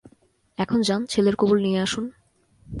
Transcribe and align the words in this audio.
এখন 0.57 0.79
যান, 0.81 1.01
ছেলের 1.05 1.35
কবুল 1.35 1.59
নিয়ে 1.61 1.79
আসুন! 1.81 2.05